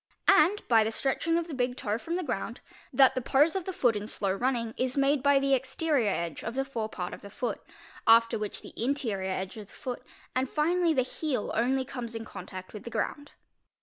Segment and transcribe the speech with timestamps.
[0.27, 2.59] and, by the stretching of the big toe from the ground,
[2.91, 6.43] that the pose of the foot in slow running is made by the exterior edge
[6.43, 7.61] of the forepart of | the foot,
[8.07, 10.01] after which the interior edge of the foot
[10.35, 13.33] and finally the heel: only comes in contact with the ground.